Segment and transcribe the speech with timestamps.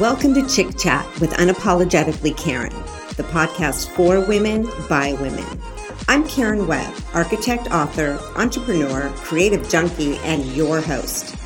[0.00, 2.72] Welcome to Chick Chat with Unapologetically Karen,
[3.16, 5.44] the podcast for women by women.
[6.08, 11.36] I'm Karen Webb, architect, author, entrepreneur, creative junkie, and your host.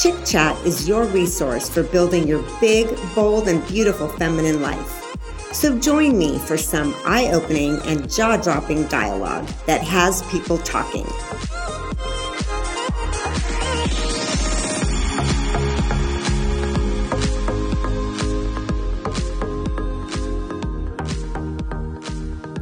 [0.00, 5.04] Chick Chat is your resource for building your big, bold, and beautiful feminine life.
[5.52, 11.06] So join me for some eye opening and jaw dropping dialogue that has people talking.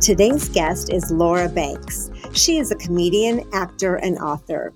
[0.02, 2.10] Today's guest is Laura Banks.
[2.32, 4.72] She is a comedian, actor, and author.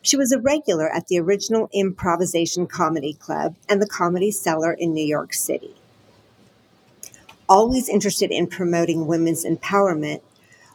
[0.00, 4.94] She was a regular at the original Improvisation Comedy Club and the Comedy Cellar in
[4.94, 5.74] New York City.
[7.46, 10.22] Always interested in promoting women's empowerment,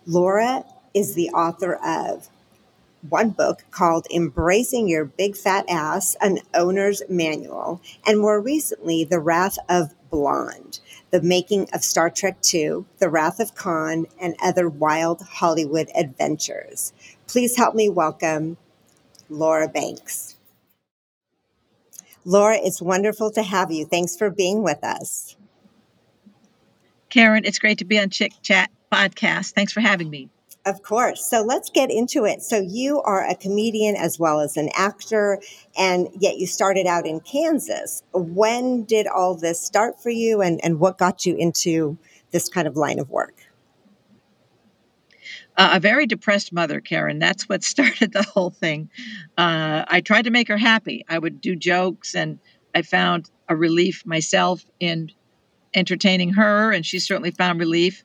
[0.06, 2.30] Laura is the author of
[3.10, 9.20] one book called Embracing Your Big Fat Ass, an Owner's Manual, and more recently, The
[9.20, 10.80] Wrath of Blonde,
[11.12, 16.94] the making of Star Trek II, The Wrath of Khan, and other wild Hollywood adventures.
[17.28, 18.58] Please help me welcome
[19.30, 20.36] Laura Banks.
[22.24, 23.86] Laura, it's wonderful to have you.
[23.86, 25.36] Thanks for being with us.
[27.10, 29.54] Karen, it's great to be on Chick Chat podcast.
[29.54, 30.30] Thanks for having me.
[30.66, 31.24] Of course.
[31.24, 32.42] So let's get into it.
[32.42, 35.40] So you are a comedian as well as an actor,
[35.78, 38.02] and yet you started out in Kansas.
[38.14, 42.00] When did all this start for you, and, and what got you into
[42.32, 43.36] this kind of line of work?
[45.56, 47.20] Uh, a very depressed mother, Karen.
[47.20, 48.90] That's what started the whole thing.
[49.38, 51.06] Uh, I tried to make her happy.
[51.08, 52.40] I would do jokes, and
[52.74, 55.12] I found a relief myself in
[55.76, 58.04] entertaining her, and she certainly found relief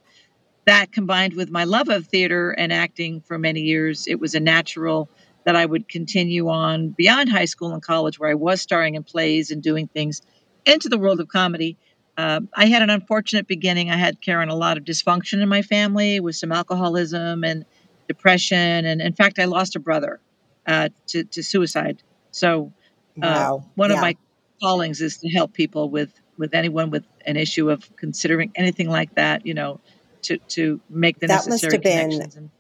[0.70, 4.40] that combined with my love of theater and acting for many years, it was a
[4.40, 5.08] natural
[5.44, 9.02] that I would continue on beyond high school and college, where I was starring in
[9.02, 10.22] plays and doing things
[10.64, 11.76] into the world of comedy.
[12.16, 13.90] Uh, I had an unfortunate beginning.
[13.90, 17.64] I had, Karen, a lot of dysfunction in my family with some alcoholism and
[18.06, 18.84] depression.
[18.84, 20.20] And in fact, I lost a brother
[20.66, 22.02] uh, to, to suicide.
[22.30, 22.72] So,
[23.20, 23.64] uh, wow.
[23.74, 23.96] one yeah.
[23.96, 24.16] of my
[24.62, 29.14] callings is to help people with, with anyone with an issue of considering anything like
[29.16, 29.80] that, you know,
[30.22, 32.34] to to make the that necessary must have connections.
[32.34, 32.50] Been,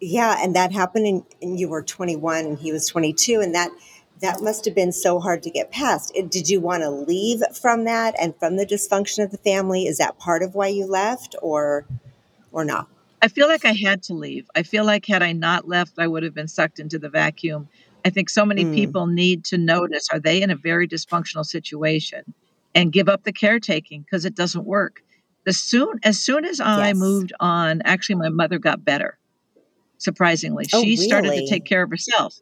[0.00, 3.70] yeah, and that happened, and, and you were 21, and he was 22, and that
[4.20, 6.12] that must have been so hard to get past.
[6.30, 9.86] Did you want to leave from that and from the dysfunction of the family?
[9.86, 11.86] Is that part of why you left, or
[12.52, 12.88] or not?
[13.22, 14.48] I feel like I had to leave.
[14.54, 17.68] I feel like had I not left, I would have been sucked into the vacuum.
[18.04, 18.74] I think so many mm.
[18.74, 22.34] people need to notice are they in a very dysfunctional situation
[22.74, 25.02] and give up the caretaking because it doesn't work
[25.46, 26.96] the soon as soon as I yes.
[26.96, 29.16] moved on, actually my mother got better.
[29.98, 30.96] Surprisingly, oh, she really?
[30.96, 32.34] started to take care of herself.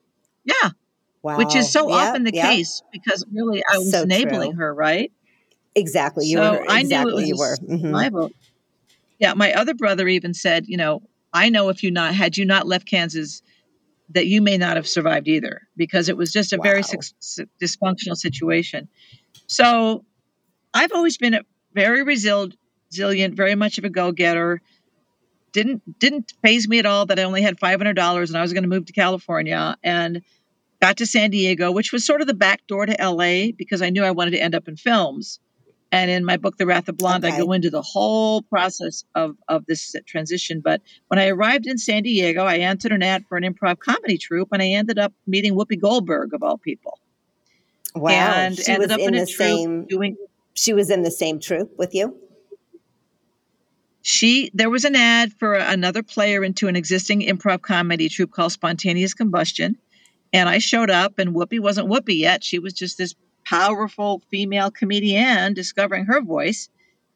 [0.45, 0.71] Yeah,
[1.23, 1.37] wow.
[1.37, 2.47] which is so yep, often the yep.
[2.47, 4.61] case because really I was so enabling true.
[4.61, 5.13] her, right?
[5.75, 6.57] Exactly, you so were.
[6.63, 7.57] Exactly, I knew it was you were.
[7.57, 8.27] Mm-hmm.
[9.19, 12.47] Yeah, my other brother even said, you know, I know if you not had you
[12.47, 13.43] not left Kansas,
[14.11, 16.63] that you may not have survived either because it was just a wow.
[16.63, 18.89] very su- dysfunctional situation.
[19.47, 20.05] So
[20.73, 21.43] I've always been a
[21.75, 22.57] very resilient
[22.95, 24.61] resilient, very much of a go-getter.
[25.53, 28.43] Didn't didn't phase me at all that I only had five hundred dollars and I
[28.43, 30.23] was going to move to California and
[30.81, 33.91] got to San Diego, which was sort of the back door to LA because I
[33.91, 35.39] knew I wanted to end up in films.
[35.93, 37.37] And in my book, The Wrath of Blonde, okay.
[37.37, 40.61] I go into the whole process of, of this transition.
[40.61, 44.19] But when I arrived in San Diego, I answered an ad for an improv comedy
[44.19, 46.99] troupe, and I ended up meeting Whoopi Goldberg of all people.
[47.95, 49.85] Wow, and she ended was up in, in the same.
[49.85, 50.17] Doing,
[50.55, 52.19] she was in the same troupe with you
[54.07, 58.53] she there was an ad for another player into an existing improv comedy troupe called
[58.53, 59.79] Spontaneous Combustion,
[60.31, 62.45] and I showed up, and Whoopi wasn't Whoopi yet.
[62.45, 63.15] She was just this
[63.47, 66.69] powerful female comedian discovering her voice,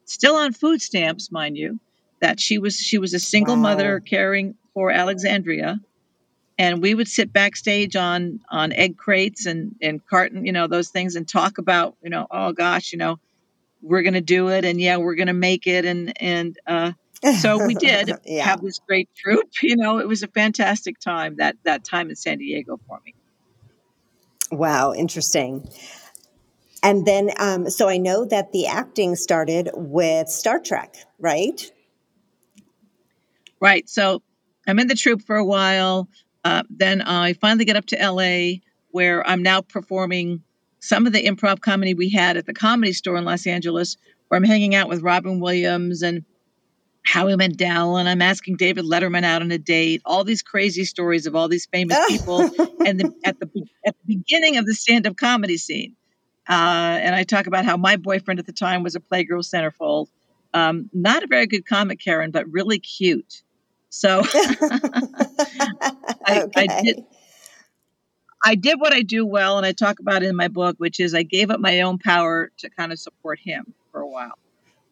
[0.05, 1.79] still on food stamps, mind you.
[2.21, 3.61] That she was she was a single wow.
[3.61, 5.79] mother caring for Alexandrea,
[6.57, 10.89] and we would sit backstage on on egg crates and and carton, you know, those
[10.89, 13.19] things, and talk about, you know, oh gosh, you know
[13.81, 16.91] we're going to do it and yeah we're going to make it and and uh,
[17.39, 18.43] so we did yeah.
[18.43, 22.15] have this great troupe you know it was a fantastic time that that time in
[22.15, 23.13] san diego for me.
[24.51, 25.69] Wow interesting.
[26.81, 31.71] And then um, so i know that the acting started with star trek right?
[33.59, 34.21] Right so
[34.67, 36.07] i'm in the troupe for a while
[36.45, 38.57] uh, then i finally get up to la
[38.91, 40.41] where i'm now performing
[40.79, 43.97] some of the improv comedy we had at the comedy store in Los Angeles,
[44.27, 46.23] where I'm hanging out with Robin Williams and
[47.05, 50.01] Howie Mandel, and I'm asking David Letterman out on a date.
[50.05, 52.41] All these crazy stories of all these famous people,
[52.85, 53.49] and the, at the
[53.85, 55.95] at the beginning of the stand-up comedy scene.
[56.47, 60.07] Uh, and I talk about how my boyfriend at the time was a Playgirl centerfold.
[60.53, 63.43] Um, not a very good comic, Karen, but really cute.
[63.89, 64.21] So
[66.25, 66.67] I, okay.
[66.69, 67.03] I did.
[68.45, 70.99] I did what I do well, and I talk about it in my book, which
[70.99, 74.33] is I gave up my own power to kind of support him for a while.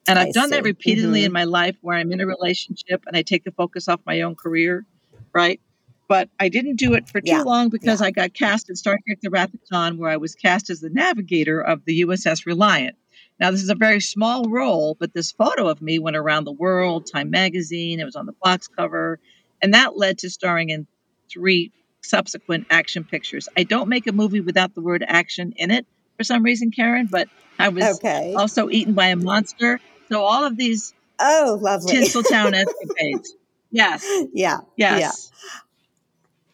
[0.07, 1.33] And I've I done that repeatedly in Mhm.
[1.33, 4.35] my life where I'm in a relationship and I take the focus off my own
[4.35, 4.85] career,
[5.33, 5.61] right?
[6.07, 8.97] But I didn't do it for too Yeah, long because I got cast in Star
[9.05, 12.45] Trek The Wrath of Khan, where I was cast as the navigator of the USS
[12.45, 12.95] Reliant.
[13.39, 16.51] Now, this is a very small role, but this photo of me went around the
[16.53, 19.19] world, Time Magazine, it was on the box cover,
[19.61, 20.87] and that led to starring in
[21.29, 21.71] three
[22.07, 23.47] subsequent action pictures.
[23.57, 25.85] I don't make a movie without the word action in it
[26.17, 27.27] for some reason, Karen, but
[27.59, 28.33] I was Okay.
[28.35, 29.79] also eaten by a monster.
[30.11, 31.95] So all of these Oh, lovely.
[31.95, 33.35] Tinseltown escapades.
[33.71, 34.59] Yes, yeah.
[34.77, 35.31] yes.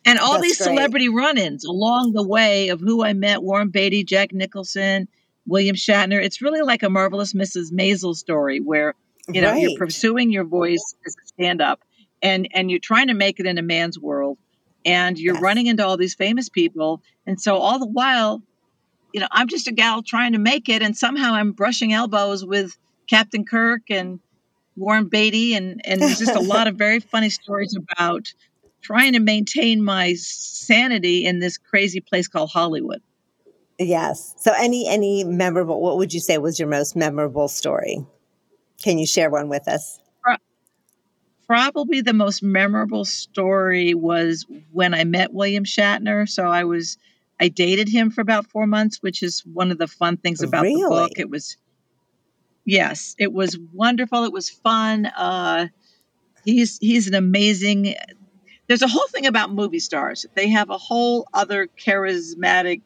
[0.05, 0.75] And all That's these great.
[0.75, 5.07] celebrity run-ins along the way of who I met, Warren Beatty, Jack Nicholson,
[5.45, 6.21] William Shatner.
[6.23, 7.71] It's really like a marvelous Mrs.
[7.71, 8.95] Maisel story where
[9.29, 11.79] you know you're pursuing your voice as a stand-up
[12.21, 14.37] and and you're trying to make it in a man's world
[14.85, 15.43] and you're Yes.
[15.43, 18.41] running into all these famous people and so all the while
[19.13, 22.45] you know i'm just a gal trying to make it and somehow i'm brushing elbows
[22.45, 22.71] with
[23.09, 24.19] captain kirk and
[24.75, 28.25] warren beatty and and there's just a lot of very funny stories about
[28.83, 33.01] trying to maintain my sanity in this crazy place called hollywood
[33.79, 34.35] Yes.
[34.37, 38.05] So any any memorable what would you say was your most memorable story?
[38.83, 39.99] Can you share one with us?
[41.53, 46.27] Probably the most memorable story was when I met William Shatner.
[46.27, 46.97] So I was
[47.39, 50.63] I dated him for about four months, which is one of the fun things about
[50.63, 51.11] the book.
[51.15, 51.57] It was
[52.65, 54.23] yes, it was wonderful.
[54.23, 55.05] It was fun.
[55.05, 55.67] Uh,
[56.43, 57.93] he's he's an amazing.
[58.65, 60.25] There's a whole thing about movie stars.
[60.33, 62.81] They have a whole other charismatic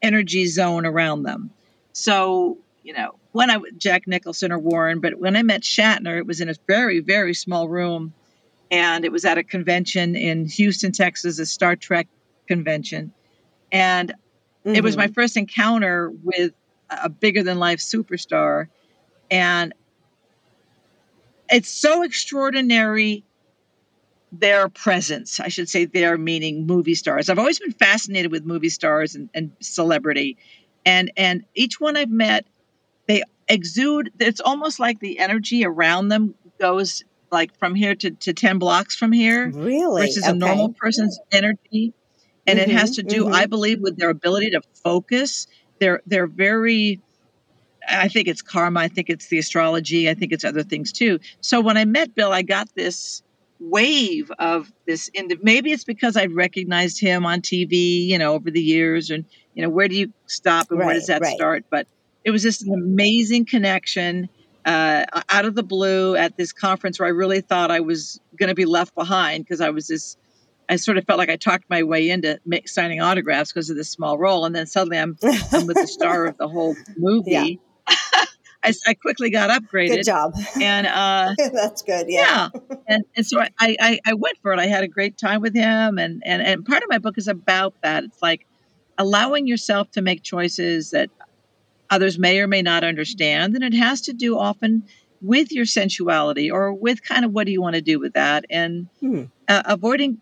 [0.00, 1.50] energy zone around them.
[1.92, 6.26] So you know, when I Jack Nicholson or Warren, but when I met Shatner, it
[6.26, 8.14] was in a very very small room,
[8.70, 12.08] and it was at a convention in Houston, Texas, a Star Trek
[12.46, 13.12] convention,
[13.70, 14.14] and
[14.64, 15.14] it was my Mhm.
[15.14, 16.52] first encounter with
[16.90, 18.68] a bigger than life superstar.
[19.30, 19.72] And
[21.50, 23.24] it's so extraordinary
[24.30, 25.40] their presence.
[25.40, 27.28] I should say their meaning movie stars.
[27.28, 30.36] I've always been fascinated with movie stars and, and celebrity.
[30.84, 32.46] And and each one i've met
[33.08, 38.32] they exude it's almost like the energy around them goes like from here to, to
[38.32, 40.02] 10 blocks from here Really?
[40.02, 41.92] versus a normal person's energy
[42.46, 43.32] and it has Mhm, to do mhm.
[43.32, 45.46] i believe with their ability to focus
[45.80, 47.00] they're they're very
[47.88, 51.18] i think it's karma i think it's the astrology i think it's other things too
[51.40, 53.22] so when i met bill i got this
[53.58, 55.10] wave of this
[55.42, 59.62] maybe it's because i'd recognized him on tv you know over the years and you
[59.62, 61.34] know where do you stop and where does that right.
[61.34, 61.86] start but
[62.24, 64.28] it was just an amazing connection
[64.64, 68.48] uh, out of the blue at this conference where i really thought i was going
[68.48, 70.16] to be left behind because i was this
[70.68, 73.76] I sort of felt like I talked my way into ma- signing autographs because of
[73.76, 75.18] this small role, and then suddenly I'm
[75.52, 76.94] I'm with the star of the whole yeah.
[76.96, 77.60] movie.
[78.64, 79.96] I, quickly got upgraded.
[79.96, 80.34] Good job.
[80.60, 82.06] and uh, That's good.
[82.08, 82.48] Yeah.
[82.54, 84.60] yeah, and and so I, I I went for it.
[84.60, 87.28] I had a great time with him, and and and part of my book is
[87.28, 88.04] about that.
[88.04, 88.46] It's like
[88.98, 91.10] allowing yourself to make choices that
[91.92, 94.84] others may or may not understand, and it has to do often
[95.22, 98.44] with your sensuality or with kind of what do you want to do with that,
[98.50, 99.24] and Hmm.
[99.48, 100.18] uh, avoiding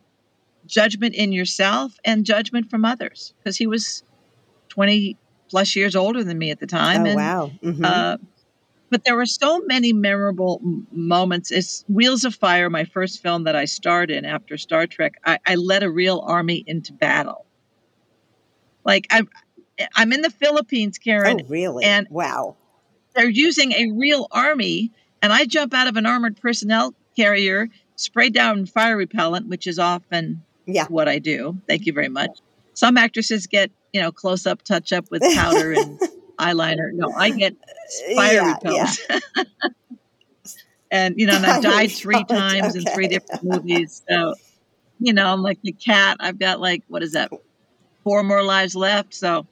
[0.66, 4.02] judgment in yourself and judgment from others because he was
[4.70, 5.18] 20
[5.50, 7.52] plus years older than me at the time Oh and wow.
[7.62, 8.18] hmm uh,
[8.90, 10.60] but there were so many memorable
[10.92, 15.14] moments it's wheels of fire my first film that i starred in after star trek
[15.24, 17.46] i, I led a real army into battle
[18.84, 19.22] like I,
[19.96, 21.84] i'm in the philippines karen Oh really?
[21.84, 22.56] and wow.
[23.14, 28.30] they're using a real army and i jump out of an armored personnel carrier spray
[28.30, 30.86] down fire repellent which is often Yeah.
[30.88, 31.58] what I do.
[31.68, 32.30] Thank you very much.
[32.74, 36.00] Some actresses get, you know, close up, touch up with powder and
[36.38, 36.92] eyeliner.
[36.92, 38.56] No, I get uh, fire yeah.
[38.64, 38.90] Yeah.
[39.04, 39.48] repellent.
[40.90, 44.02] and, you know, and I've died three times in three different movies.
[44.08, 44.34] So,
[45.00, 46.16] you know, I'm like the cat.
[46.20, 47.30] I've got like, what is that?
[48.04, 49.12] Four more lives left.
[49.14, 49.46] So,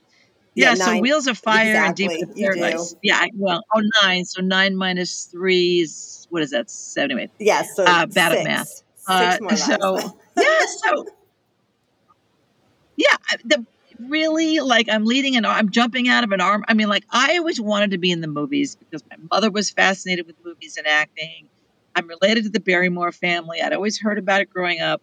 [0.59, 0.75] Yeah.
[0.75, 1.01] yeah, so.
[1.01, 2.33] Wheels of Fire and Deep Exactly.
[2.33, 2.61] in You do.
[2.61, 2.95] Paradise.
[3.03, 4.25] Yeah, well, oh, nine.
[4.25, 6.71] So nine minus three is, what is that?
[6.71, 7.13] Seven.
[7.13, 7.77] Anyway, Yes.
[7.77, 8.69] So uh, bad at math.
[8.69, 9.99] Six Uh, more so,
[10.37, 11.07] yeah, so
[12.99, 13.65] yeah the
[14.01, 17.39] really like i'm leading an i'm jumping out of an arm i mean like i
[17.39, 20.87] always wanted to be in the movies because my mother was fascinated with movies and
[20.87, 21.49] acting
[21.97, 25.01] i'm related to the barrymore family i'd always heard about it growing up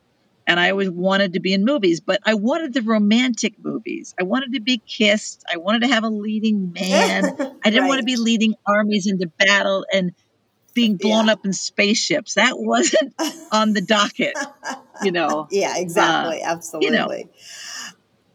[0.48, 4.14] and I always wanted to be in movies, but I wanted the romantic movies.
[4.20, 5.44] I wanted to be kissed.
[5.52, 7.26] I wanted to have a leading man.
[7.64, 7.88] I didn't right.
[7.88, 10.14] want to be leading armies into battle and
[10.74, 11.34] being blown yeah.
[11.34, 12.36] up in spaceships.
[12.36, 13.14] That wasn't
[13.52, 14.34] on the docket,
[15.02, 15.48] you know.
[15.50, 16.44] yeah, exactly.
[16.44, 16.88] Uh, Absolutely.
[16.88, 17.30] You know,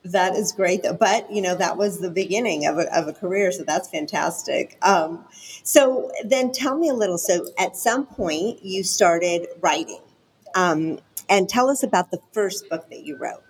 [0.04, 0.94] that is great, though.
[0.94, 4.78] But you know, that was the beginning of a, of a career, so that's fantastic.
[4.82, 5.24] Um,
[5.62, 7.18] so then, tell me a little.
[7.18, 10.00] So, at some point, you started writing,
[10.54, 13.42] um, and tell us about the first book that you wrote.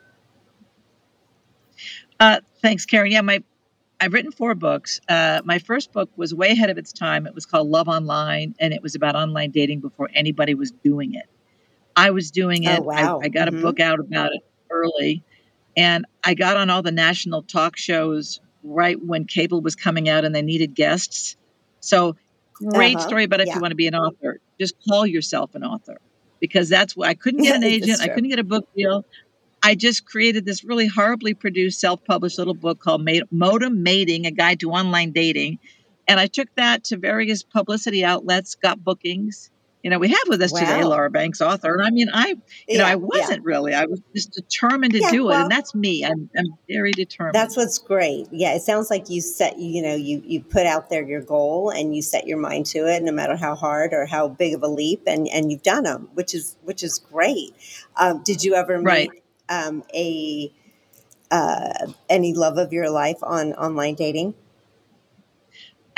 [2.19, 3.11] Uh, thanks, Karen.
[3.11, 3.43] Yeah, my
[4.01, 5.01] I've written four books.
[5.09, 7.27] Uh, my first book was way ahead of its time.
[7.27, 11.15] It was called Love Online, and it was about online dating before anybody was doing
[11.15, 11.27] it.
[11.97, 12.81] I was doing oh, it.
[12.81, 13.21] Oh, wow.
[13.21, 13.59] I, I, got mm-hmm.
[13.59, 15.23] a book out about it early,
[15.77, 20.25] and I got on all the national talk shows right when cable was coming out
[20.25, 21.37] and they needed guests.
[21.81, 22.17] So,
[22.55, 23.07] great uh-huh.
[23.07, 23.55] story about if yeah.
[23.55, 24.41] you want to be an author.
[24.59, 25.99] Just call yourself an author
[26.41, 28.01] because that's why I couldn't get an agent.
[28.01, 29.05] I couldn't get a book deal.
[29.63, 34.31] I just created this really horribly produced, self published little book called Modem Mating A
[34.31, 35.59] Guide to Online Dating.
[36.09, 39.51] And I took that to various publicity outlets, got bookings,
[39.83, 40.61] you know, we have with us wow.
[40.61, 41.73] today Laura Banks, author.
[41.73, 42.37] And I mean, I, you
[42.69, 43.45] yeah, know, I wasn't yeah.
[43.45, 43.75] really.
[43.75, 46.05] I was just determined to yeah, do it, well, and that's me.
[46.05, 47.35] I'm, I'm very determined.
[47.35, 48.27] That's what's great.
[48.31, 51.71] Yeah, it sounds like you set, you know, you you put out there your goal
[51.71, 54.63] and you set your mind to it, no matter how hard or how big of
[54.63, 57.55] a leap, and and you've done them, which is which is great.
[57.97, 59.11] Um, did you ever meet right.
[59.49, 60.53] um, a
[61.31, 64.35] uh, any love of your life on online dating?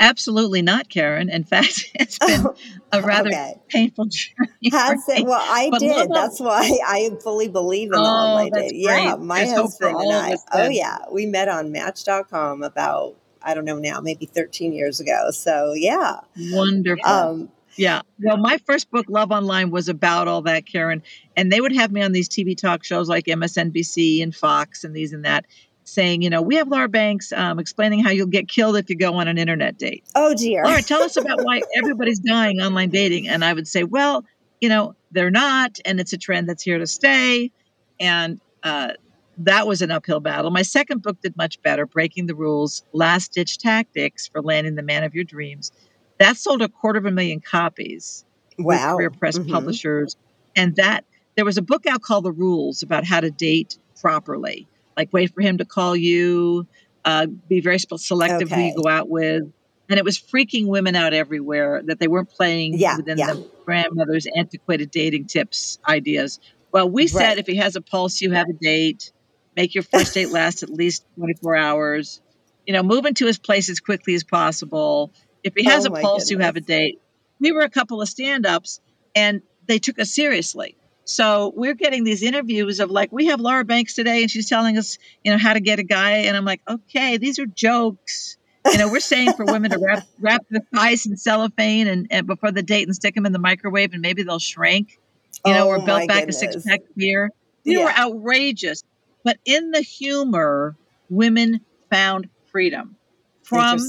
[0.03, 1.29] Absolutely not, Karen.
[1.29, 2.55] In fact, it's been oh,
[2.91, 3.53] a rather okay.
[3.69, 4.69] painful journey.
[4.69, 5.25] Has it?
[5.25, 6.09] Well, I but did.
[6.11, 8.81] That's why I fully believe in oh, online dating.
[8.81, 10.35] Yeah, my husband and I.
[10.51, 10.97] Oh, yeah.
[11.09, 15.31] We met on Match.com about, I don't know now, maybe 13 years ago.
[15.31, 16.19] So, yeah.
[16.51, 17.09] Wonderful.
[17.09, 18.01] Um, yeah.
[18.19, 21.01] Well, my first book, Love Online, was about all that, Karen.
[21.37, 24.93] And they would have me on these TV talk shows like MSNBC and Fox and
[24.93, 25.45] these and that
[25.83, 28.95] saying, you know, we have Laura Banks um, explaining how you'll get killed if you
[28.95, 30.03] go on an internet date.
[30.15, 30.63] Oh, dear.
[30.63, 33.27] Laura, tell us about why everybody's dying online dating.
[33.27, 34.25] And I would say, well,
[34.61, 37.51] you know, they're not, and it's a trend that's here to stay.
[37.99, 38.93] And uh,
[39.39, 40.51] that was an uphill battle.
[40.51, 44.83] My second book did much better, Breaking the Rules Last Ditch Tactics for Landing the
[44.83, 45.71] Man of Your Dreams.
[46.19, 48.23] That sold a quarter of a million copies.
[48.57, 48.95] Wow.
[48.95, 49.51] Career Press mm-hmm.
[49.51, 50.15] publishers.
[50.55, 54.67] And that there was a book out called The Rules about how to date properly
[54.95, 56.67] like wait for him to call you,
[57.05, 58.55] uh, be very selective okay.
[58.55, 59.43] who you go out with.
[59.89, 63.33] And it was freaking women out everywhere that they weren't playing yeah, within yeah.
[63.33, 66.39] the grandmother's antiquated dating tips ideas.
[66.71, 67.09] Well, we right.
[67.09, 69.11] said if he has a pulse, you have a date.
[69.55, 72.21] Make your first date last at least 24 hours.
[72.65, 75.11] You know, move into his place as quickly as possible.
[75.43, 76.31] If he has oh a pulse, goodness.
[76.31, 76.99] you have a date.
[77.39, 78.79] We were a couple of stand ups
[79.13, 80.77] and they took us seriously.
[81.05, 84.77] So we're getting these interviews of like, we have Laura Banks today, and she's telling
[84.77, 86.19] us, you know, how to get a guy.
[86.19, 88.37] And I'm like, okay, these are jokes.
[88.71, 92.25] You know, we're saying for women to wrap wrap the thighs in cellophane and, and
[92.25, 94.99] before the date and stick them in the microwave, and maybe they'll shrink.
[95.45, 96.37] You know, oh, or belt back goodness.
[96.37, 97.29] a six pack beer.
[97.63, 97.85] These yeah.
[97.85, 98.83] were outrageous.
[99.25, 100.77] But in the humor,
[101.09, 102.95] women found freedom
[103.43, 103.79] from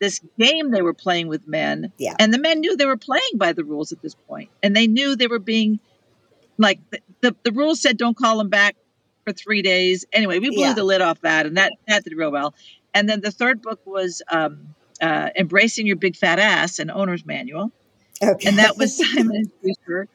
[0.00, 1.92] this game they were playing with men.
[1.98, 2.14] Yeah.
[2.18, 4.86] And the men knew they were playing by the rules at this point, and they
[4.86, 5.80] knew they were being
[6.60, 8.76] like the, the, the rules said don't call them back
[9.24, 10.04] for three days.
[10.12, 10.74] Anyway, we blew yeah.
[10.74, 12.54] the lid off that, and that that did real well.
[12.94, 17.24] And then the third book was um, uh, "Embracing Your Big Fat Ass: An Owner's
[17.24, 17.72] Manual,"
[18.22, 18.48] okay.
[18.48, 20.08] and that was Simon and Schuster.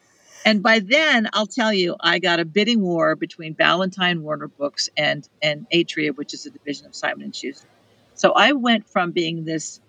[0.45, 4.89] And by then, I'll tell you, I got a bidding war between Ballantine Warner Books
[4.95, 7.67] and and Atria, which is a division of Simon and Schuster.
[8.13, 9.81] So I went from being this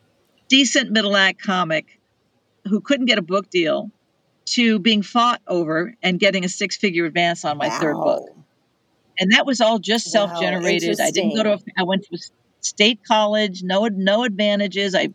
[0.48, 1.98] decent middle act comic
[2.66, 3.90] who couldn't get a book deal
[4.46, 7.80] to being fought over and getting a six figure advance on my wow.
[7.80, 8.36] third book.
[9.18, 10.96] And that was all just self generated.
[10.98, 12.18] Wow, I didn't go to, a, I went to a
[12.60, 14.94] state college, no, no advantages.
[14.94, 15.08] I,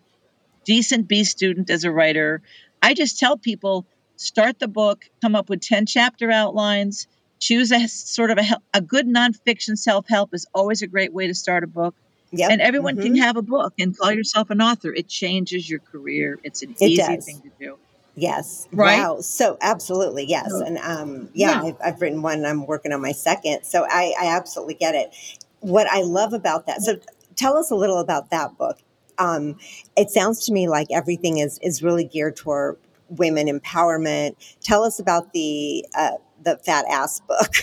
[0.66, 2.42] decent B student as a writer.
[2.82, 3.86] I just tell people
[4.16, 7.08] start the book, come up with 10 chapter outlines,
[7.40, 11.28] choose a sort of a, a good nonfiction self help is always a great way
[11.28, 11.96] to start a book.
[12.34, 12.52] Yep.
[12.52, 13.04] And everyone mm-hmm.
[13.04, 14.94] can have a book and call yourself an author.
[14.94, 16.40] It changes your career.
[16.44, 17.26] It's an it easy does.
[17.26, 17.78] thing to do.
[18.16, 18.68] Yes.
[18.72, 19.00] Right.
[19.00, 19.22] Wow.
[19.22, 20.26] So absolutely.
[20.26, 20.52] Yes.
[20.52, 21.70] And um, yeah, yeah.
[21.70, 22.46] I've, I've, written one.
[22.46, 23.64] I'm working on my second.
[23.64, 25.16] So I, I absolutely get it.
[25.62, 26.82] What I love about that.
[26.82, 26.98] So
[27.36, 28.80] tell us a little about that book.
[29.18, 29.58] Um,
[29.96, 32.78] it sounds to me like everything is, is really geared toward
[33.10, 34.36] women empowerment.
[34.62, 36.12] Tell us about the, uh,
[36.44, 37.54] the fat ass book.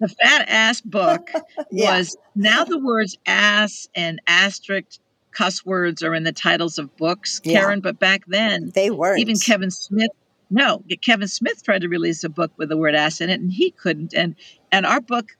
[0.00, 1.30] the fat ass book
[1.70, 1.98] yeah.
[1.98, 5.00] was now the words ass and asterisk
[5.34, 7.82] cuss words are in the titles of books, Karen, yeah.
[7.82, 9.20] but back then they weren't.
[9.20, 10.10] Even Kevin Smith
[10.50, 13.52] no, Kevin Smith tried to release a book with the word ass in it, and
[13.52, 14.14] he couldn't.
[14.14, 14.36] And
[14.70, 15.30] and our book,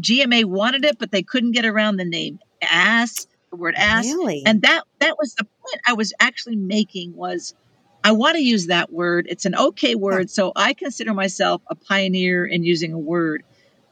[0.00, 4.06] GMA wanted it, but they couldn't get around the name ass, the word ass.
[4.06, 4.42] Really?
[4.46, 7.54] And that that was the point I was actually making was
[8.04, 9.26] I want to use that word.
[9.28, 13.42] It's an okay word, so I consider myself a pioneer in using a word.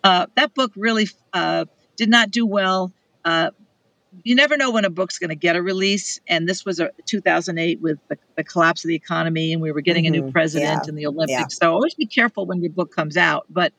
[0.03, 1.65] Uh, that book really uh,
[1.97, 2.93] did not do well.
[3.25, 3.51] Uh,
[4.23, 6.21] you never know when a book's going to get a release.
[6.29, 9.81] And this was a 2008 with the, the collapse of the economy, and we were
[9.81, 10.15] getting mm-hmm.
[10.15, 10.33] a new mm-hmm.
[10.33, 10.89] president yeah.
[10.89, 11.59] and the Olympics.
[11.61, 11.67] Yeah.
[11.67, 13.47] So always be careful when your book comes out.
[13.51, 13.73] But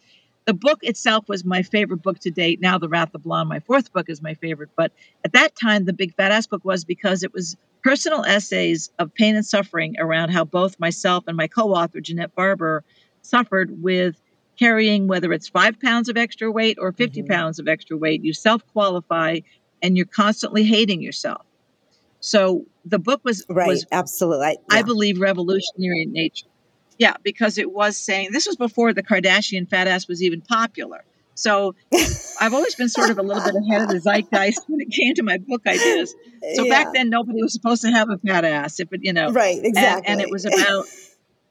[0.46, 2.62] the book itself was my favorite book to date.
[2.62, 4.70] Now, The Wrath of Blonde, my fourth book, is my favorite.
[4.76, 4.92] But
[5.24, 9.14] at that time, the Big Fat Ass book was because it was personal essays of
[9.14, 12.84] pain and suffering around how both myself and my co author, Jeanette Barber,
[13.22, 14.22] suffered with
[14.58, 17.32] carrying whether it's five pounds of extra weight or 50 mm-hmm.
[17.32, 18.24] pounds of extra weight.
[18.24, 19.40] You self qualify
[19.86, 21.46] and you're constantly hating yourself.
[22.20, 24.48] So the book was right, was, absolutely.
[24.48, 24.58] Yeah.
[24.72, 26.48] I believe revolutionary in nature.
[26.98, 31.06] Yeah, because it was saying this was before the Kardashian fat ass was even popular.
[31.36, 31.76] So
[32.42, 35.14] I've always been sort of a little bit ahead of the zeitgeist when it came
[35.16, 36.16] to my book ideas.
[36.56, 36.70] So yeah.
[36.84, 39.60] back then, nobody was supposed to have a fat ass, if it, you know, right,
[39.64, 40.12] exactly.
[40.12, 40.86] And, and it was about,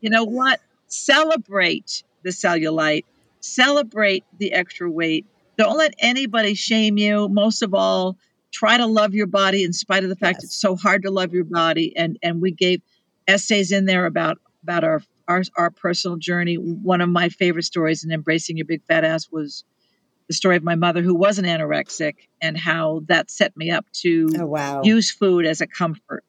[0.00, 3.04] you know what, celebrate the cellulite,
[3.38, 5.24] celebrate the extra weight,
[5.56, 7.28] don't let anybody shame you.
[7.28, 8.16] Most of all,
[8.52, 10.44] try to love your body in spite of the fact yes.
[10.44, 11.96] it's so hard to love your body.
[11.96, 12.82] And and we gave
[13.26, 16.54] essays in there about about our our our personal journey.
[16.56, 19.64] One of my favorite stories in embracing your big fat ass was
[20.28, 23.84] the story of my mother who was an anorexic and how that set me up
[23.92, 24.82] to oh, wow.
[24.82, 26.25] use food as a comfort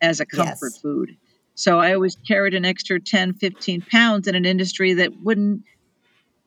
[0.00, 0.78] as a comfort yes.
[0.78, 1.16] food
[1.54, 5.62] so i always carried an extra 10 15 pounds in an industry that wouldn't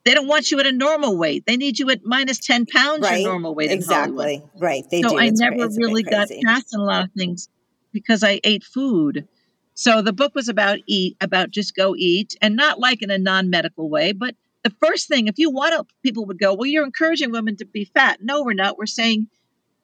[0.08, 1.46] they don't want you at a normal weight.
[1.46, 3.20] They need you at minus 10 pounds right.
[3.20, 3.72] your normal weight.
[3.72, 4.41] Exactly.
[4.56, 4.86] Right.
[4.89, 5.10] They do.
[5.10, 5.22] so do.
[5.22, 7.50] I it's never really got past a lot of things
[7.91, 9.28] because I ate food.
[9.74, 13.17] So the book was about eat, about just go eat, and not like in a
[13.17, 16.86] non-medical way, but the first thing, if you want to, people would go, well, you're
[16.86, 18.20] encouraging women to be fat.
[18.22, 18.78] No, we're not.
[18.78, 19.28] We're saying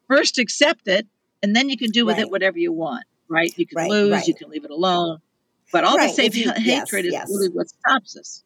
[0.07, 1.05] first accept it,
[1.41, 2.23] and then you can do with right.
[2.23, 3.53] it whatever you want, right?
[3.57, 4.27] You can right, lose, right.
[4.27, 5.19] you can leave it alone.
[5.73, 8.43] But all the same hatred yes, is really what stops us.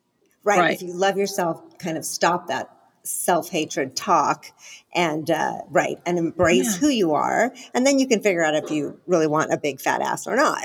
[0.48, 0.60] Right.
[0.60, 0.76] Right.
[0.76, 2.70] If you love yourself, kind of stop that
[3.04, 4.46] self hatred talk
[4.96, 6.80] and, uh, right, and embrace Yeah.
[6.80, 7.54] who you are.
[7.74, 10.36] And then you can figure out if you really want a big fat ass or
[10.36, 10.60] not.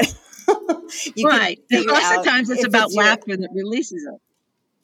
[1.25, 1.59] right.
[1.71, 4.21] And lots of times it's about your- laughter that releases it.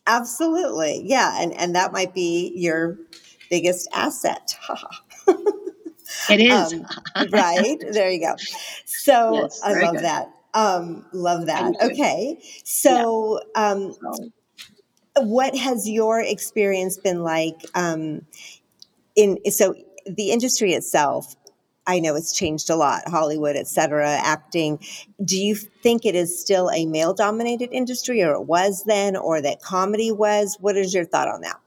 [0.06, 1.02] Absolutely.
[1.04, 1.40] Yeah.
[1.42, 2.98] And, and that might be your
[3.50, 4.56] biggest asset.
[6.30, 6.72] It is.
[6.72, 7.76] Um, right.
[7.92, 8.34] There you go.
[8.86, 10.04] So Yes, I love good.
[10.04, 10.30] that.
[10.54, 11.74] Um, love that.
[11.82, 12.38] Okay.
[12.64, 14.30] So, um, So,
[15.20, 18.22] what has your experience been like um,
[19.16, 19.74] in so
[20.06, 21.36] the industry itself
[21.86, 24.78] i know it's changed a lot hollywood et cetera acting
[25.24, 29.42] do you think it is still a male dominated industry or it was then or
[29.42, 31.60] that comedy was what is your thought on that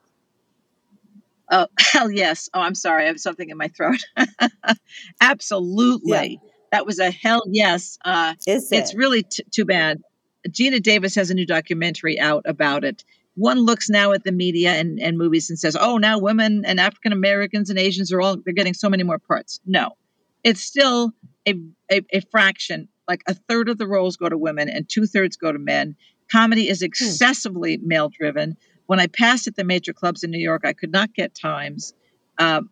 [1.52, 2.50] oh, hell yes.
[2.54, 3.04] Oh, I'm sorry.
[3.04, 4.00] I have something in my throat.
[5.22, 6.40] Absolutely.
[6.72, 8.00] That was a hell yes.
[8.04, 10.02] Uh, is it's really t- too bad.
[10.48, 13.04] Geena Davis has a new documentary out about it.
[13.36, 16.80] One looks now at the media and, and movies and says, "Oh, now women and
[16.80, 19.96] African Americans and Asians are all they're getting so many more parts." No,
[20.44, 21.14] it's still
[21.48, 21.56] a,
[21.92, 22.88] a, a fraction.
[23.08, 25.96] Like a third of the roles go to women and two thirds go to men.
[26.32, 28.58] Comedy is excessively male driven.
[28.86, 31.94] When I passed at the major clubs in New York, I could not get times.
[32.38, 32.70] Um,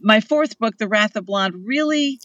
[0.00, 2.20] my fourth book, The Wrath of Blonde, really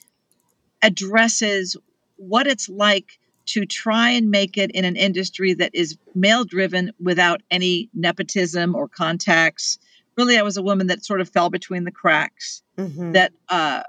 [0.81, 1.77] addresses
[2.17, 3.19] what it's like
[3.53, 8.75] to try and make it in an industry that is male driven without any nepotism
[8.75, 9.77] or contacts.
[10.17, 13.13] Really, I was a woman that sort of fell between the cracks, Mhm.
[13.13, 13.83] that uh,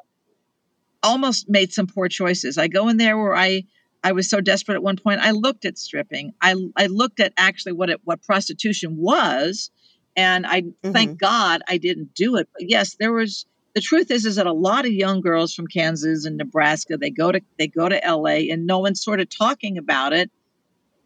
[1.02, 2.58] almost made some poor choices.
[2.58, 3.64] I go in there where I
[4.04, 5.20] I was so desperate at one point.
[5.20, 6.32] I looked at stripping.
[6.40, 9.70] I I looked at actually what it what prostitution was,
[10.16, 12.48] and I thank God I didn't do it.
[12.52, 15.66] But yes, there was the truth is is that a lot of young girls from
[15.66, 19.28] Kansas and Nebraska they go to they go to LA and no one's sort of
[19.28, 20.30] talking about it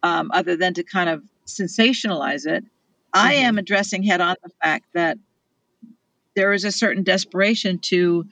[0.03, 2.63] um, other than to kind of sensationalize it.
[3.13, 3.43] I Mhm.
[3.43, 5.17] am addressing head on the fact that
[6.35, 8.25] there is a certain desperation to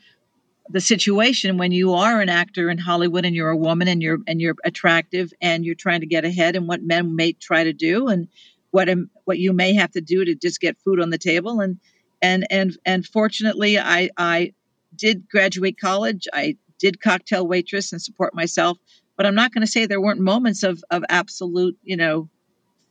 [0.70, 4.20] the situation when you are an actor in Hollywood and you're a woman and you're
[4.28, 7.74] and you're attractive and you're trying to get ahead and what men may try to
[7.74, 8.28] do and
[8.72, 8.90] what
[9.26, 11.80] what you may have to do to just get food on the table and
[12.26, 14.54] and and and fortunately I I
[14.96, 18.78] did graduate college I did cocktail waitress and support myself
[19.18, 22.30] but I'm not going to say there weren't moments of of absolute you know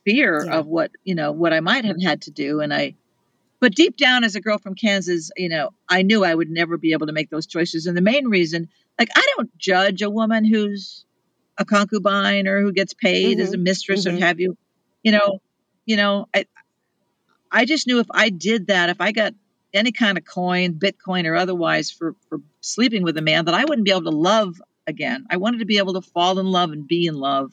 [0.04, 0.58] fear Yeah.
[0.58, 2.94] of what you know what I might have had to do and I
[3.60, 6.76] but deep down as a girl from Kansas, you know, I knew I would never
[6.76, 7.86] be able to make those choices.
[7.86, 8.68] And the main reason,
[8.98, 11.06] like, I don't judge a woman who's
[11.56, 14.20] a concubine or who gets paid as a mistress or mhm.
[14.20, 14.56] have you.
[15.02, 15.38] You know,
[15.86, 16.44] you know, I
[17.54, 19.34] I just knew if I did that, if I got
[19.74, 23.64] any kind of coin, Bitcoin or otherwise for for sleeping with a man, that I
[23.66, 24.56] wouldn't be able to love
[24.88, 25.26] again.
[25.30, 27.52] I wanted to be able to fall in love and be in love.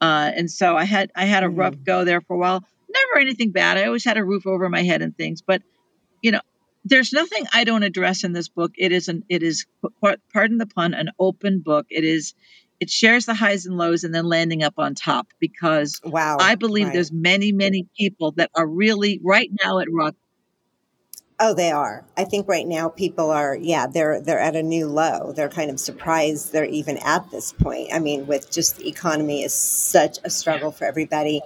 [0.00, 1.84] Uh, and so I had I had a rough Mm.
[1.86, 2.64] go there for a while.
[2.90, 3.78] Never anything bad.
[3.78, 5.62] I always had a roof over my head and things, but
[6.22, 6.40] you know,
[6.84, 8.72] there's nothing I don't address in this book.
[8.78, 9.66] It is an it is
[10.32, 11.86] pardon the pun, an open book.
[11.90, 12.34] It is
[12.82, 16.56] it shares the highs and lows and then landing up on top because Wow, I
[16.56, 16.92] believe right.
[16.92, 20.16] there's many many people that are really right now at rock.
[21.38, 22.04] Oh, they are.
[22.16, 25.32] I think right now people are, yeah, they're they're at a new low.
[25.32, 27.90] They're kind of surprised they're even at this point.
[27.94, 31.40] I mean, with just the economy is such a struggle for everybody.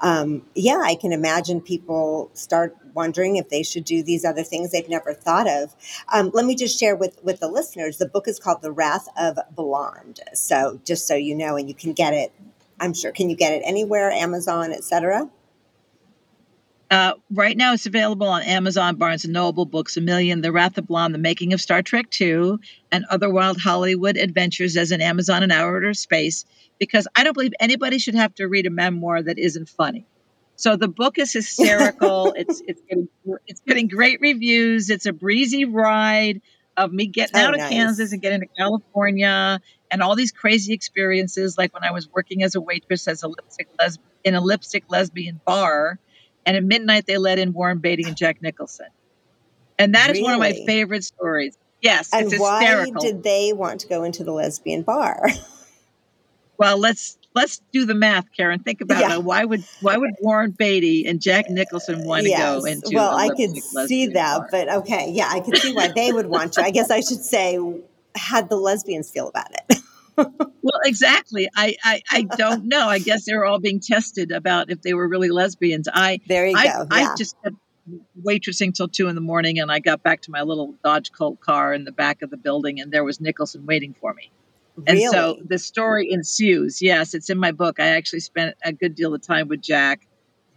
[0.00, 4.70] Um, yeah, I can imagine people start wondering if they should do these other things
[4.70, 5.74] they've never thought of.
[6.12, 7.98] Um, let me just share with with the listeners.
[7.98, 10.20] The book is called The Wrath of Blonde.
[10.32, 12.32] So just so you know, and you can get it.
[12.80, 13.12] I'm sure.
[13.12, 14.10] Can you get it anywhere?
[14.10, 15.30] Amazon, etc.
[16.90, 20.78] Uh, right now, it's available on Amazon, Barnes and Noble, Books a Million, The Wrath
[20.78, 22.56] of Blonde, The Making of Star Trek II,
[22.92, 26.44] and Other Wild Hollywood Adventures as an Amazon and outer space.
[26.78, 30.06] Because I don't believe anybody should have to read a memoir that isn't funny.
[30.56, 32.32] So the book is hysterical.
[32.36, 33.08] it's it's getting,
[33.46, 34.90] it's getting great reviews.
[34.90, 36.42] It's a breezy ride
[36.76, 37.70] of me getting Oh, out of nice.
[37.70, 42.42] Kansas and getting to California and all these crazy experiences, like when I was working
[42.42, 45.98] as a waitress as a lipstick les- in a lipstick lesbian bar,
[46.46, 48.86] and at midnight they let in Warren Beatty and Jack Nicholson,
[49.78, 51.56] and that is one of my favorite stories.
[51.80, 55.28] Yes, And why did they want to go into the lesbian bar?
[56.56, 58.60] Well, let's let's do the math, Karen.
[58.60, 59.16] Think about Yeah.
[59.16, 59.24] it.
[59.24, 63.28] Why would why would Warren Beatty and Jack Nicholson want to go into Well, I
[63.30, 64.48] could see that, bar?
[64.50, 65.10] but okay.
[65.10, 66.62] Yeah, I could see why they would want to.
[66.64, 67.58] I guess I should say,
[68.16, 69.73] how'd the lesbians feel about it?
[70.16, 71.48] Well, exactly.
[71.54, 72.86] I, I I don't know.
[72.88, 75.88] I guess they were all being tested about if they were really lesbians.
[75.92, 76.86] I there you I go.
[76.90, 77.14] I Yeah.
[77.18, 77.56] just kept
[78.22, 81.40] waitressing till two in the morning, and I got back to my little Dodge Colt
[81.40, 84.30] car in the back of the building, and there was Nicholson waiting for me.
[84.86, 86.80] And so the story ensues.
[86.82, 87.78] Yes, it's in my book.
[87.78, 90.06] I actually spent a good deal of time with Jack,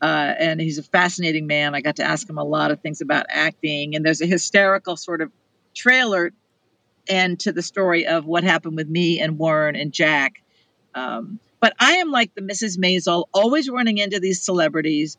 [0.02, 1.76] uh, and he's a fascinating man.
[1.76, 4.96] I got to ask him a lot of things about acting, and there's a hysterical
[4.98, 5.32] sort of
[5.76, 6.32] trailer
[7.08, 10.41] end to the story of what happened with me and Warren and Jack.
[10.93, 12.78] Um, but I am like the Mrs.
[12.78, 15.17] Maisel, always running into these celebrities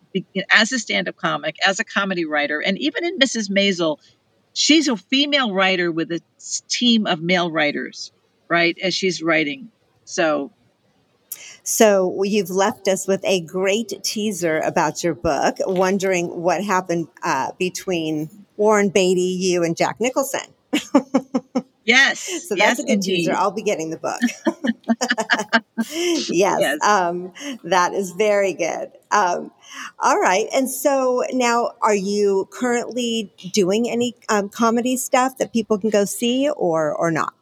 [0.51, 2.61] as a stand up comic, as a comedy writer.
[2.61, 3.51] And even in Mrs.
[3.51, 3.98] Maisel,
[4.53, 6.20] she's a female writer with a
[6.68, 8.12] team of male writers,
[8.48, 8.79] right?
[8.81, 9.70] As she's writing.
[10.05, 10.53] So,
[11.64, 17.51] So you've left us with a great teaser about your book, wondering what happened uh,
[17.59, 20.55] between Warren Beatty, you, and Jack Nicholson.
[21.88, 22.20] yes.
[22.48, 23.16] So that's yes, a good indeed.
[23.16, 23.35] teaser.
[23.35, 24.20] I'll be getting the book.
[25.79, 26.79] yes, Yes.
[26.85, 27.33] um,
[27.64, 28.90] that is very good.
[29.11, 29.51] Um,
[29.98, 30.46] all right.
[30.55, 36.05] And so now, are you currently doing any um, comedy stuff that people can go
[36.05, 37.35] see or, or not?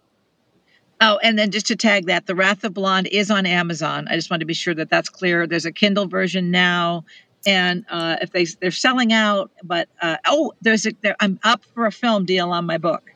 [1.01, 4.09] Oh, and then just to tag that, The Wrath of Blonde is on Amazon.
[4.09, 5.47] I just want to be sure that that's clear.
[5.47, 7.05] There's a Kindle version now,
[7.47, 11.63] and uh, if they they're selling out, but uh, oh, there's a there, I'm up
[11.75, 13.11] for a film deal on my book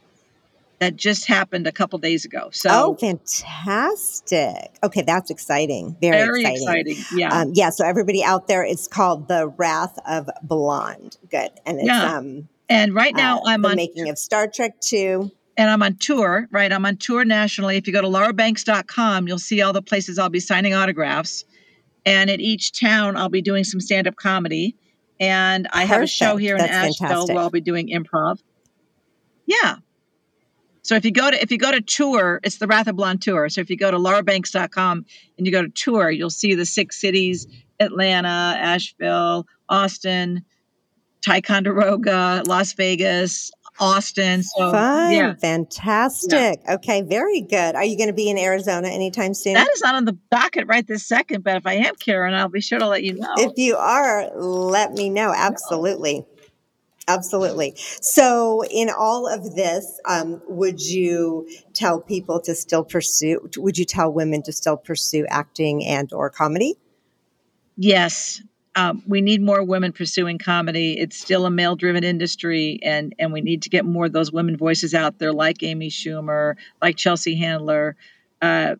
[0.80, 2.48] that just happened a couple days ago.
[2.52, 4.70] So Oh, fantastic.
[4.82, 5.96] Okay, that's exciting.
[6.00, 6.86] Very, very exciting.
[6.92, 7.18] exciting.
[7.18, 11.16] Yeah, Um, yeah, so everybody out there, it's called The Wrath of Blonde.
[11.30, 11.50] Good.
[11.66, 12.16] And it's Yeah.
[12.16, 15.30] um, and right now uh, I'm the on making of Star Trek 2.
[15.56, 16.72] and I'm on tour, right?
[16.72, 17.76] I'm on tour nationally.
[17.76, 21.44] If you go to laurabanks.com, you'll see all the places I'll be signing autographs.
[22.06, 24.76] And at each town, I'll be doing some stand up comedy.
[25.18, 26.40] And I have a show Perfect.
[26.40, 27.34] here in Asheville fantastic.
[27.34, 28.38] where I'll be doing improv.
[29.44, 29.76] Yeah.
[30.82, 33.22] So if you go to if you go to tour, it's the Wrath of Blonde
[33.22, 33.48] tour.
[33.48, 35.04] So if you go to laurabanks.com
[35.36, 37.46] and you go to tour, you'll see the six cities:
[37.78, 40.44] Atlanta, Asheville, Austin,
[41.22, 44.42] Ticonderoga, Las Vegas, Austin.
[44.42, 45.12] So Fun.
[45.12, 46.60] yeah, Fantastic.
[46.68, 47.74] Okay, very good.
[47.74, 49.54] Are you going to be in Arizona anytime soon?
[49.54, 51.44] that is not on the docket right this second.
[51.44, 53.34] But if I am, Karen, I'll be sure to let you know.
[53.36, 55.32] If you are, let me know.
[55.34, 56.26] Absolutely.
[57.08, 57.74] Absolutely.
[57.76, 63.48] So, in all of this, um, would you tell people to still pursue?
[63.56, 66.76] Would you tell women to still pursue acting and or comedy?
[67.76, 68.42] Yes,
[68.76, 70.98] um, we need more women pursuing comedy.
[70.98, 74.56] It's still a male-driven industry, and and we need to get more of those women
[74.56, 77.96] voices out there, like Amy Schumer, like Chelsea Handler.
[78.40, 78.76] Uh,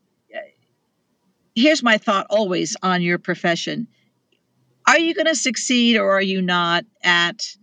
[1.54, 3.88] here's my thought always on your profession:
[4.86, 7.56] Are you going to succeed, or are you not at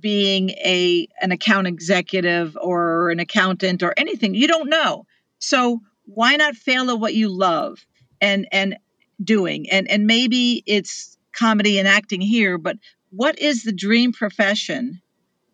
[0.00, 4.34] being a an account executive or an accountant or anything?
[4.34, 5.06] You don't know.
[5.38, 7.84] So why not fail at what you love
[8.20, 8.76] and and
[9.22, 12.76] doing and and maybe it's comedy and acting here but
[13.10, 15.00] what is the dream profession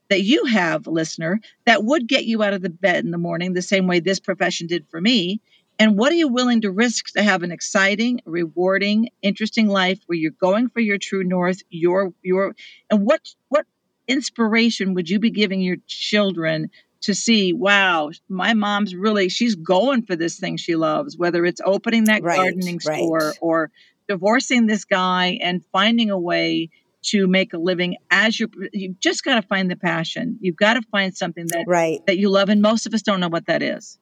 [0.08, 3.52] that you have listener that would get you out of the bed in the morning
[3.52, 5.40] the same way this profession did for me
[5.78, 10.16] and what are you willing to risk to have an exciting rewarding interesting life where
[10.16, 12.54] you're going for your true north your your
[12.90, 13.66] and what what
[14.08, 16.68] inspiration would you be giving your children
[17.02, 21.60] to see wow my mom's really she's going for this thing she loves whether it's
[21.64, 23.38] opening that Right, gardening store right.
[23.40, 23.70] or
[24.08, 26.70] divorcing this guy and finding a way
[27.02, 30.74] to make a living as you you've just got to find the passion you've got
[30.74, 32.04] to find something that Right.
[32.06, 33.98] that you love and most of us don't know what that is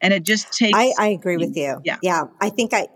[0.00, 1.80] and it just takes I, I agree with you.
[1.84, 2.24] yeah Yeah.
[2.40, 2.88] I think I,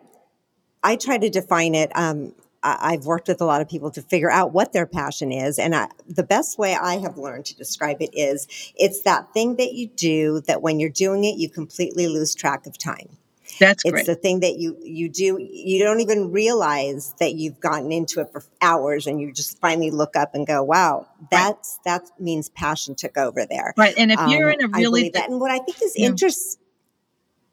[0.83, 1.91] I try to define it.
[1.97, 5.59] Um, I've worked with a lot of people to figure out what their passion is.
[5.59, 9.57] And I, the best way I have learned to describe it is it's that thing
[9.57, 13.19] that you do that when you're doing it, you completely lose track of time.
[13.61, 17.61] that's It's great the thing that you, you do, you don't even realize that you've
[17.61, 21.31] gotten into it for hours and you just finally look up and go, wow, right
[21.31, 23.75] that's, that means passion took over there.
[23.77, 25.29] right and if you're Um, in a really that.
[25.29, 26.61] And what I think is yeah interesting,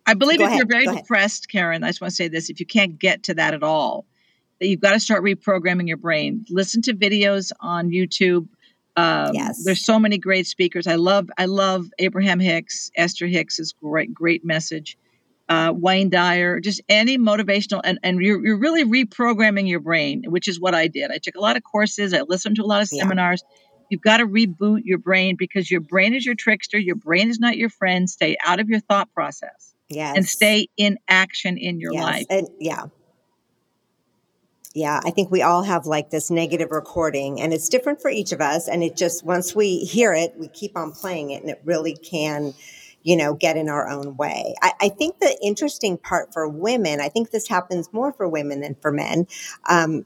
[0.06, 1.04] I believe go if you're very ahead.
[1.04, 3.62] depressed, Karen, I just want to say this if you can't get to that at
[3.62, 4.06] all,
[4.62, 6.46] that you've got to start reprogramming your brain.
[6.50, 8.48] Listen to videos on YouTube.
[8.96, 9.34] Um,
[9.66, 10.86] there's so many great speakers.
[10.86, 14.98] I love I love Abraham Hicks, Esther Hicks is great, great message.
[15.50, 20.48] Uh, Wayne Dyer, just any motivational, and, and you're, you're really reprogramming your brain, which
[20.48, 21.12] is what I did.
[21.12, 23.02] I took a lot of courses, I listened to a lot of Yeah.
[23.02, 23.44] seminars.
[23.90, 26.78] You've got to reboot your brain because your brain is your trickster.
[26.78, 28.10] Your brain is not your friend.
[28.10, 30.16] Stay out of your thought process Yes.
[30.16, 32.02] and stay in action in your Yes.
[32.04, 32.26] life.
[32.30, 32.86] And yeah.
[34.74, 35.02] Yeah.
[35.04, 38.40] I think we all have like this negative recording and it's different for each of
[38.40, 38.70] us.
[38.70, 41.96] And it just, once we hear it, we keep on playing it and it really
[41.96, 42.54] can,
[43.04, 44.56] you know, get in our own way.
[44.62, 48.62] I, I think the interesting part for women, I think this happens more for women
[48.62, 49.28] than for men.
[49.68, 50.06] Um,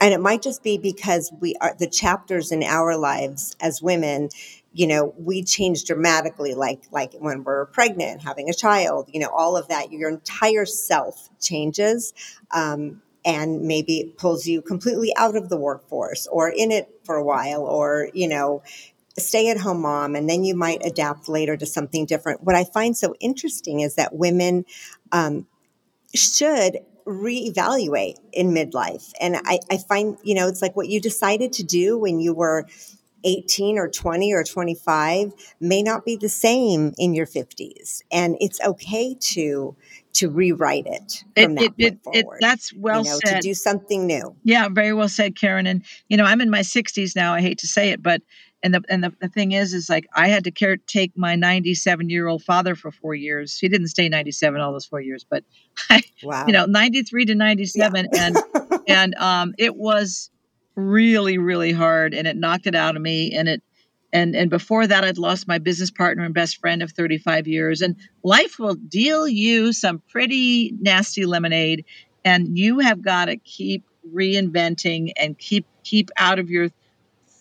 [0.00, 4.28] and it might just be because we are the chapters in our lives as women
[4.72, 9.30] you know we change dramatically like like when we're pregnant having a child you know
[9.34, 12.12] all of that your entire self changes
[12.50, 17.16] um, and maybe it pulls you completely out of the workforce or in it for
[17.16, 18.62] a while or you know
[19.18, 22.64] stay at home mom and then you might adapt later to something different what i
[22.64, 24.64] find so interesting is that women
[25.12, 25.46] um,
[26.14, 29.12] should reevaluate in midlife.
[29.20, 32.34] And I, I find, you know, it's like what you decided to do when you
[32.34, 32.66] were
[33.24, 38.02] 18 or 20 or 25 may not be the same in your 50s.
[38.10, 39.76] And it's okay to
[40.16, 42.38] to rewrite it It, from it, that it, point it, forward.
[42.40, 44.36] that's You well know, to do something new.
[44.44, 45.66] Yeah, very well said, Karen.
[45.66, 47.34] And you know, I'm in my 60s now.
[47.34, 48.22] I hate to say it, but
[48.62, 51.36] and the and the, the thing is, is like I had to care take my
[51.36, 53.58] 97 year old father for four years.
[53.58, 55.44] He didn't stay 97 all those four years, but
[55.90, 56.02] I,
[56.46, 57.36] you know, 93 to Yeah.
[57.38, 58.36] 97, and
[58.88, 60.30] and um, it was
[60.74, 63.62] really really hard, and it knocked it out of me, and it.
[64.16, 67.82] And, and before that, I'd lost my business partner and best friend of 35 years.
[67.82, 71.84] And life will deal you some pretty nasty lemonade
[72.24, 76.68] and you have got to keep reinventing and keep keep out of your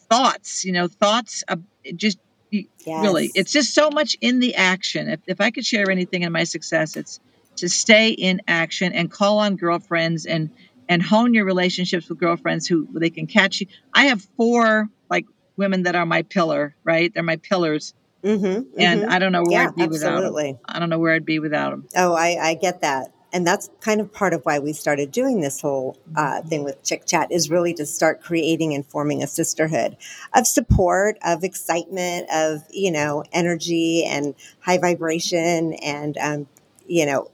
[0.10, 1.62] thoughts you know thoughts of
[1.96, 2.18] just
[2.50, 5.10] you- really it's just so much in the action.
[5.10, 7.20] If, if i could share anything in my success it's
[7.58, 10.50] to stay in action and call on girlfriends and
[10.88, 13.68] and hone your relationships with girlfriends who they can catch you.
[13.94, 15.26] I have four like
[15.58, 18.80] women that are my pillar right they're my pillars Mm-hmm.
[18.80, 19.12] and Mm-hmm.
[19.12, 21.38] i don't know where Yeah, i'd be without them i don't know where i'd be
[21.40, 23.12] without them Oh, I, I get that.
[23.32, 26.82] And that's kind of part of why we started doing this whole uh, thing with
[26.84, 29.98] Chick Chat is really to start creating and forming a sisterhood
[30.34, 35.74] of support, of excitement, of, you know, energy and high vibration.
[35.84, 36.48] And, um,
[36.88, 37.30] you know,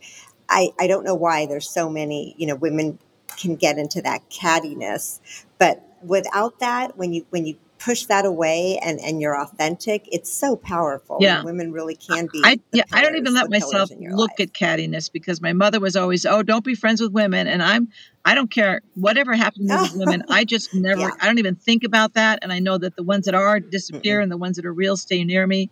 [0.50, 2.98] I, I don't know why there's so many, you know, women
[3.38, 5.20] can get into that cattiness,
[5.60, 10.32] but without that, when you, when you push that away and, and you're authentic, it's
[10.32, 11.18] so powerful.
[11.20, 14.48] yeah women really can be I yeah, I don't even let myself pillars look life.
[14.48, 17.88] at cattiness because my mother was always, oh, don't be friends with women, and I'm,
[18.24, 20.24] I don't care whatever happens to with women.
[20.30, 21.10] I just never, yeah.
[21.20, 24.20] I don't even think about that, and I know that the ones that are disappear,
[24.20, 24.24] Mm-mm.
[24.24, 25.70] and the ones that are real stay near me.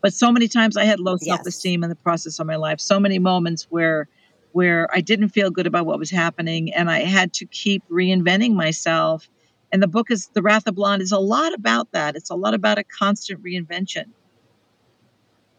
[0.00, 2.80] But so many times I had low self-esteem in the process of my life.
[2.80, 4.08] So many moments where,
[4.52, 8.54] where I didn't feel good about what was happening, and I had to keep reinventing
[8.54, 9.28] myself.
[9.70, 12.16] And the book is The Wrath of Blonde is a lot about that.
[12.16, 14.06] It's a lot about a constant reinvention.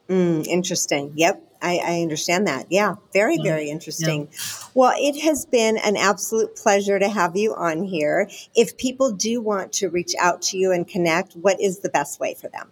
[0.07, 1.13] Mm, interesting.
[1.15, 1.43] Yep.
[1.61, 2.67] I, I understand that.
[2.69, 2.95] Yeah.
[3.13, 3.73] Very, Yeah, very yeah.
[3.73, 4.29] interesting.
[4.73, 8.29] Well, it has been an absolute pleasure to have you on here.
[8.55, 12.19] If people do want to reach out to you and connect, what is the best
[12.19, 12.69] way for them?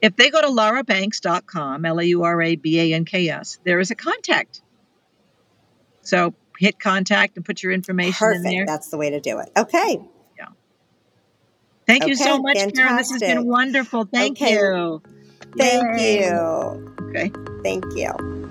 [0.00, 3.58] If they go to laurabanks.com, L A U R A B A N K S,
[3.64, 4.60] there is a contact.
[6.02, 8.44] So hit contact and put your information Perfect.
[8.44, 8.66] in there.
[8.66, 9.50] That's the way to do it.
[9.56, 9.98] Okay.
[11.86, 12.76] Thank okay, you so much, fantastic.
[12.76, 12.96] Karen.
[12.96, 14.04] This has been wonderful.
[14.06, 14.54] Thank okay.
[14.54, 15.02] you.
[15.56, 16.24] Thank Yay.
[16.24, 16.94] you.
[17.10, 17.30] Okay.
[17.62, 18.44] Thank you.